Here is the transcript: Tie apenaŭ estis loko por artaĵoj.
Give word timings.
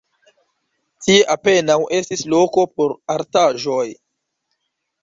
Tie 1.07 1.27
apenaŭ 1.35 1.77
estis 1.99 2.27
loko 2.35 2.67
por 2.79 2.99
artaĵoj. 3.19 3.89